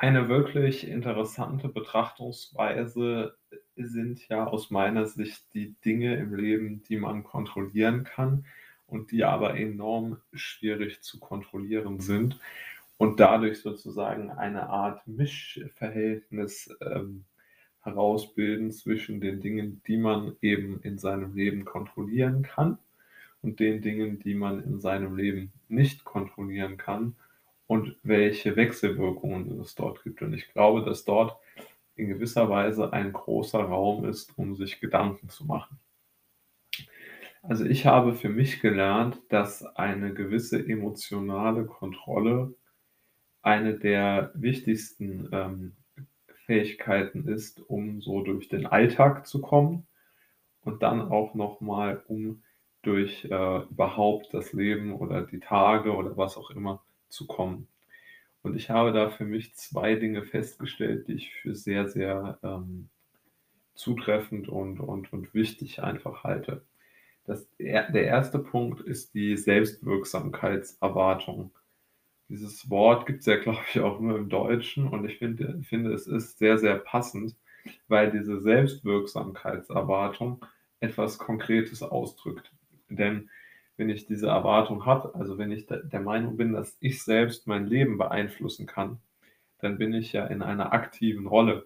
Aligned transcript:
Eine 0.00 0.30
wirklich 0.30 0.88
interessante 0.88 1.68
Betrachtungsweise 1.68 3.36
sind 3.76 4.26
ja 4.28 4.46
aus 4.46 4.70
meiner 4.70 5.04
Sicht 5.04 5.52
die 5.52 5.74
Dinge 5.84 6.16
im 6.16 6.34
Leben, 6.34 6.82
die 6.84 6.96
man 6.96 7.22
kontrollieren 7.22 8.04
kann 8.04 8.46
und 8.86 9.10
die 9.10 9.24
aber 9.24 9.58
enorm 9.58 10.16
schwierig 10.32 11.02
zu 11.02 11.20
kontrollieren 11.20 12.00
sind 12.00 12.40
und 12.96 13.20
dadurch 13.20 13.60
sozusagen 13.60 14.30
eine 14.30 14.70
Art 14.70 15.06
Mischverhältnis 15.06 16.74
ähm, 16.80 17.26
herausbilden 17.82 18.72
zwischen 18.72 19.20
den 19.20 19.42
Dingen, 19.42 19.82
die 19.86 19.98
man 19.98 20.34
eben 20.40 20.80
in 20.80 20.96
seinem 20.96 21.34
Leben 21.34 21.66
kontrollieren 21.66 22.42
kann 22.42 22.78
und 23.42 23.60
den 23.60 23.82
Dingen, 23.82 24.18
die 24.18 24.34
man 24.34 24.64
in 24.64 24.80
seinem 24.80 25.14
Leben 25.14 25.52
nicht 25.68 26.04
kontrollieren 26.04 26.78
kann 26.78 27.16
und 27.70 27.96
welche 28.02 28.56
Wechselwirkungen 28.56 29.60
es 29.60 29.76
dort 29.76 30.02
gibt. 30.02 30.22
Und 30.22 30.34
ich 30.34 30.52
glaube, 30.52 30.84
dass 30.84 31.04
dort 31.04 31.36
in 31.94 32.08
gewisser 32.08 32.50
Weise 32.50 32.92
ein 32.92 33.12
großer 33.12 33.60
Raum 33.60 34.04
ist, 34.06 34.36
um 34.36 34.56
sich 34.56 34.80
Gedanken 34.80 35.28
zu 35.28 35.44
machen. 35.44 35.78
Also 37.44 37.64
ich 37.64 37.86
habe 37.86 38.14
für 38.14 38.28
mich 38.28 38.60
gelernt, 38.60 39.20
dass 39.28 39.64
eine 39.76 40.12
gewisse 40.12 40.58
emotionale 40.58 41.64
Kontrolle 41.64 42.56
eine 43.40 43.78
der 43.78 44.32
wichtigsten 44.34 45.28
ähm, 45.30 45.76
Fähigkeiten 46.46 47.28
ist, 47.28 47.60
um 47.68 48.02
so 48.02 48.22
durch 48.22 48.48
den 48.48 48.66
Alltag 48.66 49.28
zu 49.28 49.40
kommen 49.40 49.86
und 50.62 50.82
dann 50.82 51.00
auch 51.00 51.36
nochmal, 51.36 52.02
um 52.08 52.42
durch 52.82 53.26
äh, 53.26 53.58
überhaupt 53.70 54.34
das 54.34 54.52
Leben 54.52 54.92
oder 54.92 55.22
die 55.22 55.38
Tage 55.38 55.94
oder 55.94 56.16
was 56.16 56.36
auch 56.36 56.50
immer 56.50 56.82
zu 57.10 57.26
kommen. 57.26 57.68
Und 58.42 58.56
ich 58.56 58.70
habe 58.70 58.92
da 58.92 59.10
für 59.10 59.26
mich 59.26 59.54
zwei 59.54 59.96
Dinge 59.96 60.22
festgestellt, 60.22 61.08
die 61.08 61.14
ich 61.14 61.34
für 61.34 61.54
sehr, 61.54 61.88
sehr 61.88 62.38
ähm, 62.42 62.88
zutreffend 63.74 64.48
und, 64.48 64.80
und, 64.80 65.12
und 65.12 65.34
wichtig 65.34 65.82
einfach 65.82 66.24
halte. 66.24 66.62
Das, 67.26 67.46
der 67.58 67.92
erste 67.92 68.38
Punkt 68.38 68.80
ist 68.80 69.12
die 69.14 69.36
Selbstwirksamkeitserwartung. 69.36 71.50
Dieses 72.28 72.70
Wort 72.70 73.06
gibt 73.06 73.20
es 73.20 73.26
ja, 73.26 73.36
glaube 73.36 73.60
ich, 73.68 73.80
auch 73.80 74.00
nur 74.00 74.16
im 74.16 74.28
Deutschen 74.28 74.88
und 74.88 75.04
ich 75.04 75.18
finde, 75.18 75.60
finde, 75.62 75.92
es 75.92 76.06
ist 76.06 76.38
sehr, 76.38 76.58
sehr 76.58 76.76
passend, 76.76 77.36
weil 77.88 78.10
diese 78.10 78.40
Selbstwirksamkeitserwartung 78.40 80.44
etwas 80.80 81.18
Konkretes 81.18 81.82
ausdrückt. 81.82 82.50
Denn 82.88 83.28
wenn 83.80 83.88
ich 83.88 84.04
diese 84.04 84.26
Erwartung 84.26 84.84
habe, 84.84 85.14
also 85.14 85.38
wenn 85.38 85.50
ich 85.50 85.66
der 85.66 86.00
Meinung 86.00 86.36
bin, 86.36 86.52
dass 86.52 86.76
ich 86.80 87.02
selbst 87.02 87.46
mein 87.46 87.66
Leben 87.66 87.96
beeinflussen 87.96 88.66
kann, 88.66 88.98
dann 89.60 89.78
bin 89.78 89.94
ich 89.94 90.12
ja 90.12 90.26
in 90.26 90.42
einer 90.42 90.74
aktiven 90.74 91.26
Rolle. 91.26 91.64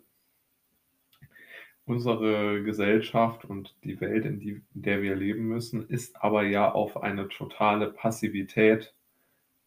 Unsere 1.87 2.63
Gesellschaft 2.63 3.45
und 3.45 3.75
die 3.83 4.01
Welt, 4.01 4.27
in, 4.27 4.39
die, 4.39 4.63
in 4.77 4.83
der 4.83 5.03
wir 5.03 5.17
leben 5.17 5.49
müssen, 5.49 5.89
ist 5.89 6.23
aber 6.23 6.45
ja 6.45 6.71
auf 6.71 7.03
eine 7.03 7.27
totale 7.27 7.89
Passivität 7.89 8.95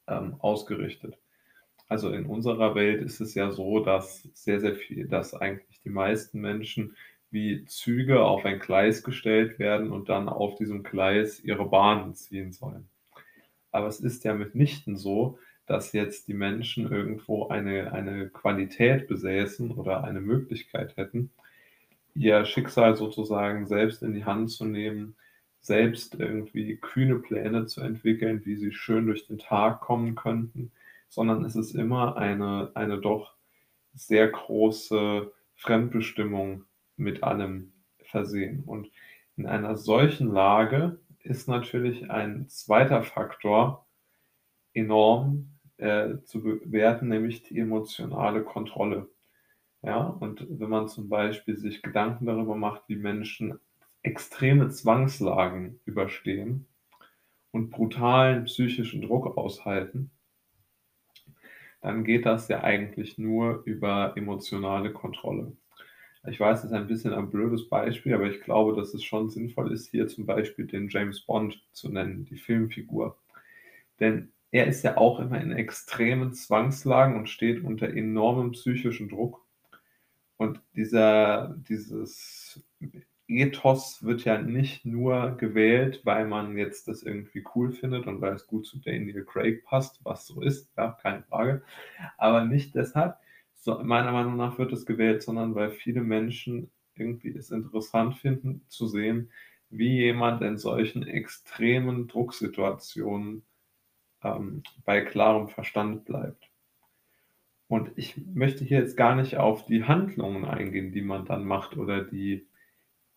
ähm, 0.08 0.38
ausgerichtet. 0.40 1.18
Also 1.90 2.14
in 2.14 2.28
unserer 2.28 2.76
Welt 2.76 3.02
ist 3.02 3.20
es 3.20 3.36
ja 3.36 3.52
so, 3.52 3.82
dass 3.82 4.24
sehr, 4.34 4.62
sehr 4.62 4.76
viel, 4.76 5.10
dass 5.10 5.34
eigentlich 5.34 5.82
die 5.82 5.90
meisten 5.90 6.40
Menschen 6.40 6.96
wie 7.30 7.66
Züge 7.66 8.24
auf 8.24 8.46
ein 8.46 8.60
Gleis 8.60 9.04
gestellt 9.04 9.60
werden 9.60 9.92
und 9.92 10.10
dann 10.10 10.30
auf 10.30 10.56
diesem 10.56 10.84
Gleis 10.84 11.40
ihre 11.44 11.66
Bahnen 11.66 12.16
ziehen 12.16 12.52
sollen. 12.52 12.88
Aber 13.72 13.88
es 13.88 14.00
ist 14.00 14.24
ja 14.24 14.34
mitnichten 14.34 14.96
so, 14.96 15.38
dass 15.66 15.92
jetzt 15.92 16.30
die 16.30 16.34
Menschen 16.34 16.90
irgendwo 16.90 17.50
eine, 17.50 17.92
eine 17.92 18.30
Qualität 18.30 19.08
besäßen 19.08 19.72
oder 19.72 20.04
eine 20.04 20.22
Möglichkeit 20.22 20.96
hätten, 20.96 21.30
ihr 22.16 22.46
Schicksal 22.46 22.96
sozusagen 22.96 23.68
selbst 23.68 24.02
in 24.02 24.14
die 24.14 24.26
Hand 24.26 24.50
zu 24.50 24.66
nehmen, 24.66 25.16
selbst 25.60 26.16
irgendwie 26.16 26.78
kühne 26.78 27.20
Pläne 27.20 27.66
zu 27.66 27.82
entwickeln, 27.82 28.46
wie 28.46 28.56
sie 28.56 28.72
schön 28.72 29.08
durch 29.08 29.28
den 29.28 29.38
Tag 29.38 29.82
kommen 29.82 30.16
könnten, 30.16 30.72
sondern 31.10 31.44
es 31.44 31.56
ist 31.56 31.76
immer 31.76 32.16
eine, 32.16 32.72
eine 32.74 33.00
doch 33.00 33.34
sehr 33.94 34.30
große 34.30 35.32
Fremdbestimmung 35.56 36.64
mit 36.98 37.24
allem 37.24 37.74
versehen. 38.00 38.64
Und 38.66 38.92
in 39.36 39.46
einer 39.46 39.76
solchen 39.78 40.32
Lage 40.32 41.00
ist 41.20 41.48
natürlich 41.48 42.10
ein 42.10 42.50
zweiter 42.50 43.04
Faktor 43.04 43.86
enorm 44.74 45.58
äh, 45.78 46.18
zu 46.24 46.42
bewerten, 46.42 47.08
nämlich 47.08 47.44
die 47.44 47.60
emotionale 47.60 48.44
Kontrolle. 48.44 49.10
Ja, 49.84 50.08
und 50.08 50.46
wenn 50.50 50.70
man 50.70 50.88
zum 50.88 51.08
Beispiel 51.08 51.56
sich 51.56 51.82
Gedanken 51.82 52.26
darüber 52.26 52.56
macht, 52.56 52.84
wie 52.88 52.96
Menschen 52.96 53.60
extreme 54.02 54.70
Zwangslagen 54.70 55.80
überstehen 55.86 56.68
und 57.52 57.70
brutalen 57.70 58.46
psychischen 58.46 59.02
Druck 59.02 59.38
aushalten, 59.38 60.12
dann 61.82 62.04
geht 62.04 62.26
das 62.26 62.48
ja 62.48 62.64
eigentlich 62.64 63.18
nur 63.18 63.62
über 63.66 64.14
emotionale 64.16 64.92
Kontrolle. 64.92 65.56
Ich 66.28 66.40
weiß, 66.40 66.62
das 66.62 66.72
ist 66.72 66.78
ein 66.78 66.88
bisschen 66.88 67.14
ein 67.14 67.30
blödes 67.30 67.70
Beispiel, 67.70 68.14
aber 68.14 68.26
ich 68.26 68.42
glaube, 68.42 68.76
dass 68.76 68.94
es 68.94 69.04
schon 69.04 69.30
sinnvoll 69.30 69.72
ist, 69.72 69.90
hier 69.90 70.08
zum 70.08 70.26
Beispiel 70.26 70.66
den 70.68 70.90
James 70.90 71.22
Bond 71.22 71.62
zu 71.72 71.90
nennen, 71.90 72.26
die 72.26 72.38
Filmfigur. 72.38 73.18
Denn 74.00 74.32
er 74.52 74.68
ist 74.68 74.84
ja 74.84 74.98
auch 74.98 75.20
immer 75.20 75.40
in 75.42 75.52
extremen 75.52 76.34
Zwangslagen 76.34 77.16
und 77.18 77.30
steht 77.30 77.64
unter 77.64 77.90
enormem 77.90 78.52
psychischen 78.52 79.10
Druck. 79.10 79.46
Und 80.38 80.62
dieser, 80.76 81.56
dieses 81.68 82.64
Ethos 83.28 84.04
wird 84.04 84.24
ja 84.24 84.42
nicht 84.42 84.86
nur 84.86 85.36
gewählt, 85.38 86.02
weil 86.06 86.28
man 86.28 86.58
jetzt 86.58 86.88
das 86.88 87.04
irgendwie 87.04 87.44
cool 87.56 87.72
findet 87.72 88.08
und 88.08 88.22
weil 88.22 88.34
es 88.34 88.48
gut 88.48 88.66
zu 88.66 88.80
Daniel 88.80 89.26
Craig 89.26 89.64
passt, 89.66 90.00
was 90.04 90.28
so 90.28 90.42
ist, 90.42 90.72
ja, 90.78 90.98
keine 91.02 91.24
Frage. 91.24 91.64
Aber 92.18 92.46
nicht 92.46 92.76
deshalb, 92.76 93.18
so, 93.60 93.84
meiner 93.84 94.12
Meinung 94.12 94.38
nach 94.38 94.58
wird 94.58 94.72
es 94.72 94.86
gewählt, 94.86 95.24
sondern 95.24 95.56
weil 95.56 95.72
viele 95.72 96.02
Menschen 96.02 96.72
irgendwie 96.96 97.36
es 97.36 97.52
interessant 97.52 98.16
finden 98.16 98.62
zu 98.68 98.88
sehen, 98.88 99.32
wie 99.70 99.98
jemand 99.98 100.42
in 100.42 100.58
solchen 100.58 101.04
extremen 101.04 102.08
Drucksituationen 102.08 103.44
ähm, 104.24 104.64
bei 104.86 105.02
klarem 105.02 105.50
Verstand 105.50 106.06
bleibt. 106.06 106.50
Und 107.68 107.92
ich 107.98 108.16
möchte 108.34 108.64
hier 108.64 108.80
jetzt 108.80 108.96
gar 108.96 109.16
nicht 109.16 109.38
auf 109.38 109.66
die 109.66 109.84
Handlungen 109.84 110.46
eingehen, 110.46 110.94
die 110.94 111.02
man 111.02 111.26
dann 111.26 111.46
macht 111.46 111.76
oder 111.76 112.02
die, 112.02 112.48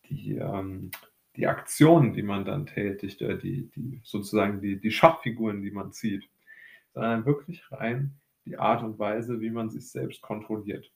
die, 0.09 0.35
ähm, 0.35 0.91
die 1.37 1.47
Aktionen, 1.47 2.13
die 2.13 2.23
man 2.23 2.43
dann 2.43 2.65
tätigt, 2.65 3.21
oder 3.21 3.35
die, 3.35 3.69
die 3.71 4.01
sozusagen 4.03 4.59
die, 4.59 4.77
die 4.77 4.91
Schachfiguren, 4.91 5.61
die 5.61 5.71
man 5.71 5.93
zieht, 5.93 6.29
sondern 6.93 7.25
wirklich 7.25 7.71
rein 7.71 8.20
die 8.45 8.57
Art 8.57 8.83
und 8.83 8.99
Weise, 8.99 9.41
wie 9.41 9.51
man 9.51 9.69
sich 9.69 9.91
selbst 9.91 10.21
kontrolliert. 10.21 10.91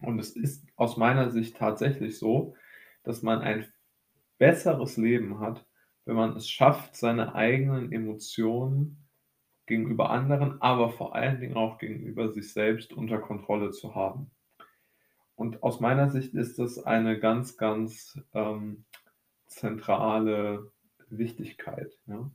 Und 0.00 0.18
es 0.18 0.36
ist 0.36 0.66
aus 0.76 0.96
meiner 0.96 1.30
Sicht 1.30 1.56
tatsächlich 1.56 2.18
so, 2.18 2.54
dass 3.02 3.22
man 3.22 3.40
ein 3.40 3.66
besseres 4.38 4.96
Leben 4.96 5.40
hat, 5.40 5.66
wenn 6.04 6.16
man 6.16 6.36
es 6.36 6.48
schafft, 6.48 6.96
seine 6.96 7.34
eigenen 7.34 7.92
Emotionen 7.92 9.08
gegenüber 9.66 10.10
anderen, 10.10 10.60
aber 10.60 10.90
vor 10.90 11.14
allen 11.14 11.40
Dingen 11.40 11.56
auch 11.56 11.78
gegenüber 11.78 12.32
sich 12.32 12.52
selbst 12.52 12.92
unter 12.92 13.18
Kontrolle 13.18 13.70
zu 13.70 13.94
haben. 13.94 14.30
Und 15.34 15.62
aus 15.62 15.80
meiner 15.80 16.08
Sicht 16.10 16.34
ist 16.34 16.58
das 16.58 16.78
eine 16.78 17.18
ganz, 17.18 17.56
ganz 17.56 18.18
ähm, 18.32 18.84
zentrale 19.46 20.72
Wichtigkeit. 21.08 21.92
Ja? 22.06 22.30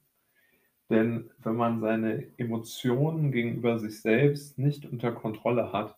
Denn 0.92 1.32
wenn 1.40 1.56
man 1.56 1.80
seine 1.80 2.28
Emotionen 2.38 3.32
gegenüber 3.32 3.80
sich 3.80 4.02
selbst 4.02 4.60
nicht 4.60 4.86
unter 4.86 5.14
Kontrolle 5.14 5.72
hat, 5.72 5.98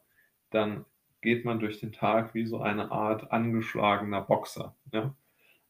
dann 0.52 0.86
geht 1.22 1.46
man 1.46 1.60
durch 1.60 1.80
den 1.80 1.94
Tag 1.94 2.36
wie 2.36 2.46
so 2.46 2.62
eine 2.62 2.92
Art 2.92 3.32
angeschlagener 3.32 4.22
Boxer. 4.22 4.76
Ja? 4.92 5.16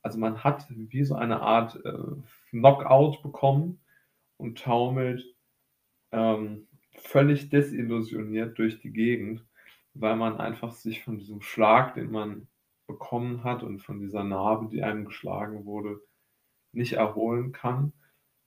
Also 0.02 0.20
man 0.20 0.44
hat 0.44 0.66
wie 0.70 1.06
so 1.06 1.16
eine 1.16 1.40
Art 1.40 1.80
äh, 1.86 1.94
Knockout 2.50 3.24
bekommen 3.24 3.80
und 4.36 4.60
taumelt 4.60 5.24
ähm, 6.12 6.68
völlig 6.92 7.50
desillusioniert 7.50 8.58
durch 8.58 8.82
die 8.82 8.92
Gegend, 8.92 9.46
weil 9.94 10.18
man 10.18 10.38
einfach 10.38 10.74
sich 10.74 11.02
von 11.02 11.18
diesem 11.18 11.42
Schlag, 11.42 11.94
den 11.94 12.12
man 12.12 12.50
bekommen 12.88 13.46
hat 13.46 13.64
und 13.64 13.80
von 13.80 14.02
dieser 14.02 14.26
Narbe, 14.26 14.68
die 14.70 14.84
einem 14.84 15.06
geschlagen 15.06 15.64
wurde, 15.64 16.02
nicht 16.74 16.94
erholen 16.94 17.54
kann 17.54 17.94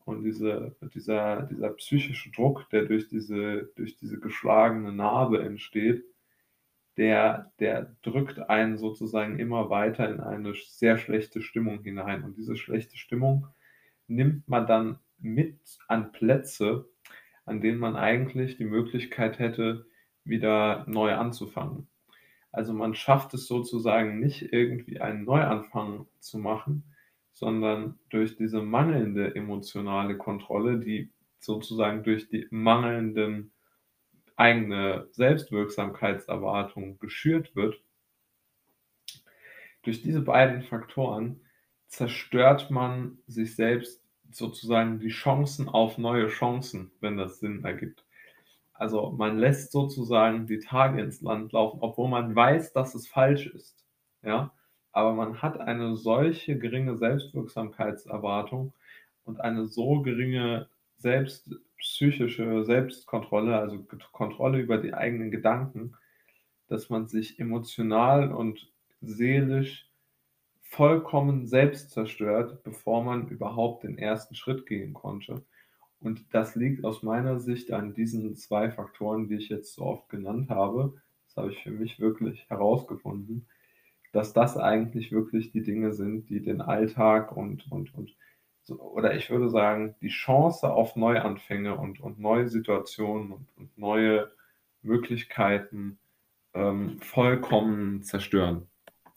und 0.06 0.22
diese, 0.22 0.76
dieser, 0.94 1.42
dieser 1.42 1.70
psychische 1.70 2.30
Druck, 2.30 2.70
der 2.70 2.84
durch 2.84 3.08
diese, 3.08 3.72
durch 3.74 3.96
diese 3.96 4.20
geschlagene 4.20 4.92
Narbe 4.92 5.42
entsteht, 5.42 6.04
der, 6.96 7.52
der 7.58 7.96
drückt 8.02 8.38
einen 8.48 8.78
sozusagen 8.78 9.40
immer 9.40 9.68
weiter 9.68 10.08
in 10.08 10.20
eine 10.20 10.54
sehr 10.54 10.96
schlechte 10.96 11.42
Stimmung 11.42 11.82
hinein. 11.82 12.22
Und 12.22 12.36
diese 12.36 12.56
schlechte 12.56 12.96
Stimmung 12.96 13.48
nimmt 14.06 14.48
man 14.48 14.68
dann 14.68 15.00
mit 15.18 15.58
an 15.88 16.12
Plätze, 16.12 16.88
an 17.44 17.60
denen 17.60 17.80
man 17.80 17.96
eigentlich 17.96 18.56
die 18.56 18.64
Möglichkeit 18.64 19.40
hätte, 19.40 19.86
wieder 20.22 20.84
neu 20.86 21.14
anzufangen. 21.14 21.88
Also 22.52 22.72
man 22.72 22.94
schafft 22.94 23.34
es 23.34 23.48
sozusagen 23.48 24.20
nicht 24.20 24.52
irgendwie 24.52 25.00
einen 25.00 25.24
Neuanfang 25.24 26.06
zu 26.20 26.38
machen, 26.38 26.84
sondern 27.36 27.98
durch 28.08 28.38
diese 28.38 28.62
mangelnde 28.62 29.34
emotionale 29.34 30.16
Kontrolle, 30.16 30.78
die 30.78 31.10
sozusagen 31.38 32.02
durch 32.02 32.30
die 32.30 32.46
mangelnden 32.50 33.52
eigene 34.36 35.06
Selbstwirksamkeitserwartung 35.12 36.98
geschürt 36.98 37.54
wird, 37.54 37.78
durch 39.82 40.00
diese 40.00 40.22
beiden 40.22 40.62
Faktoren 40.62 41.42
zerstört 41.88 42.70
man 42.70 43.18
sich 43.26 43.54
selbst 43.54 44.02
sozusagen 44.30 44.98
die 44.98 45.10
Chancen 45.10 45.68
auf 45.68 45.98
neue 45.98 46.28
Chancen, 46.28 46.90
wenn 47.00 47.18
das 47.18 47.38
Sinn 47.38 47.66
ergibt. 47.66 48.06
Also 48.72 49.10
man 49.10 49.36
lässt 49.36 49.72
sozusagen 49.72 50.46
die 50.46 50.60
Tage 50.60 51.02
ins 51.02 51.20
Land 51.20 51.52
laufen, 51.52 51.80
obwohl 51.82 52.08
man 52.08 52.34
weiß, 52.34 52.72
dass 52.72 52.94
es 52.94 53.06
falsch 53.06 53.46
ist. 53.48 53.84
Ja, 54.22 54.54
aber 54.96 55.12
man 55.12 55.42
hat 55.42 55.60
eine 55.60 55.94
solche 55.94 56.58
geringe 56.58 56.96
Selbstwirksamkeitserwartung 56.96 58.72
und 59.26 59.42
eine 59.42 59.66
so 59.66 60.00
geringe 60.00 60.68
selbst 60.96 61.50
psychische 61.76 62.64
Selbstkontrolle, 62.64 63.58
also 63.58 63.84
Kontrolle 64.12 64.58
über 64.58 64.78
die 64.78 64.94
eigenen 64.94 65.30
Gedanken, 65.30 65.94
dass 66.68 66.88
man 66.88 67.08
sich 67.08 67.38
emotional 67.38 68.32
und 68.32 68.72
seelisch 69.02 69.86
vollkommen 70.62 71.46
selbst 71.46 71.90
zerstört, 71.90 72.62
bevor 72.64 73.04
man 73.04 73.28
überhaupt 73.28 73.84
den 73.84 73.98
ersten 73.98 74.34
Schritt 74.34 74.64
gehen 74.64 74.94
konnte. 74.94 75.44
Und 76.00 76.24
das 76.32 76.56
liegt 76.56 76.86
aus 76.86 77.02
meiner 77.02 77.38
Sicht 77.38 77.70
an 77.70 77.92
diesen 77.92 78.34
zwei 78.34 78.70
Faktoren, 78.70 79.28
die 79.28 79.36
ich 79.36 79.50
jetzt 79.50 79.74
so 79.74 79.82
oft 79.82 80.08
genannt 80.08 80.48
habe. 80.48 80.94
Das 81.26 81.36
habe 81.36 81.52
ich 81.52 81.62
für 81.62 81.70
mich 81.70 82.00
wirklich 82.00 82.48
herausgefunden, 82.48 83.46
dass 84.16 84.32
das 84.32 84.56
eigentlich 84.56 85.12
wirklich 85.12 85.52
die 85.52 85.62
Dinge 85.62 85.92
sind, 85.92 86.30
die 86.30 86.40
den 86.40 86.62
Alltag 86.62 87.36
und, 87.36 87.70
und, 87.70 87.94
und 87.94 88.16
so, 88.62 88.80
oder 88.80 89.14
ich 89.14 89.28
würde 89.28 89.50
sagen, 89.50 89.94
die 90.00 90.08
Chance 90.08 90.72
auf 90.72 90.96
Neuanfänge 90.96 91.76
und, 91.76 92.00
und 92.00 92.18
neue 92.18 92.48
Situationen 92.48 93.30
und, 93.30 93.46
und 93.58 93.76
neue 93.76 94.32
Möglichkeiten 94.80 95.98
ähm, 96.54 96.98
vollkommen 97.02 98.02
zerstören. 98.04 98.66